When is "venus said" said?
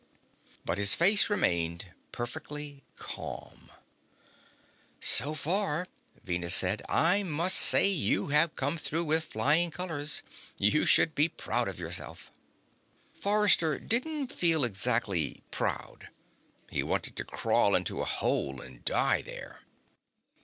6.23-6.81